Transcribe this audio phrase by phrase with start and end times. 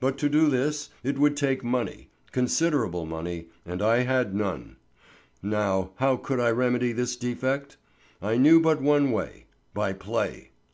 [0.00, 4.76] But to do this it would take money—considerable money, and I had none.
[5.42, 7.76] Now how could I remedy this defect?
[8.22, 10.52] I knew but one way—by play.